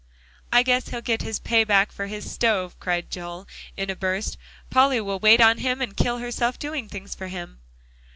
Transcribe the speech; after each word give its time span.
"I 0.51 0.63
guess 0.63 0.89
he'll 0.89 1.01
get 1.01 1.21
his 1.21 1.37
pay 1.37 1.63
back 1.63 1.91
for 1.91 2.07
his 2.07 2.31
stove," 2.31 2.75
cried 2.79 3.11
Joel 3.11 3.47
in 3.77 3.91
a 3.91 3.95
burst; 3.95 4.35
"Polly 4.71 4.99
will 4.99 5.19
wait 5.19 5.39
on 5.39 5.59
him, 5.59 5.79
and 5.79 5.95
kill 5.95 6.17
herself 6.17 6.57
doing 6.57 6.89
things 6.89 7.13
for 7.13 7.27
him." 7.27 7.59